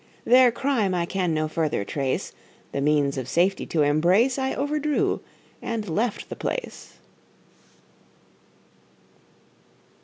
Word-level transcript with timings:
Their 0.25 0.49
crime 0.51 0.95
I 0.95 1.05
can 1.05 1.31
no 1.31 1.47
further 1.47 1.85
trace 1.85 2.33
The 2.71 2.81
means 2.81 3.19
of 3.19 3.29
safety 3.29 3.67
to 3.67 3.83
embrace, 3.83 4.39
I 4.39 4.55
overdrew 4.55 5.21
and 5.61 5.87
left 5.87 6.27
the 6.29 6.35
place. 6.35 6.97